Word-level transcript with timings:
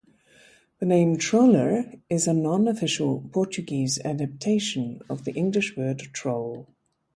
The 0.79 0.87
name 0.87 1.17
Troller 1.19 1.93
is 2.09 2.25
a 2.25 2.33
non-official 2.33 3.29
Portuguese 3.31 3.99
adaptation 4.03 5.03
of 5.07 5.25
the 5.25 5.31
English 5.33 5.77
word 5.77 5.99
troll. 6.11 6.67